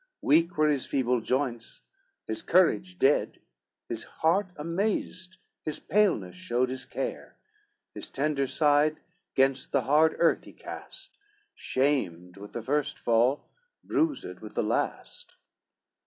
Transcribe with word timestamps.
Weak 0.23 0.57
were 0.57 0.67
his 0.67 0.87
feeble 0.87 1.21
joints, 1.21 1.81
his 2.25 2.41
courage 2.41 2.97
dead, 2.97 3.39
His 3.87 4.03
heart 4.03 4.47
amazed, 4.55 5.37
his 5.63 5.79
paleness 5.79 6.35
showed 6.35 6.69
his 6.71 6.85
care, 6.85 7.37
His 7.93 8.09
tender 8.09 8.47
side 8.47 8.99
gainst 9.35 9.71
the 9.71 9.83
hard 9.83 10.15
earth 10.17 10.45
he 10.45 10.53
cast, 10.53 11.19
Shamed, 11.53 12.37
with 12.37 12.53
the 12.53 12.63
first 12.63 12.97
fall; 12.97 13.45
bruised, 13.83 14.39
with 14.39 14.55
the 14.55 14.63
last. 14.63 15.35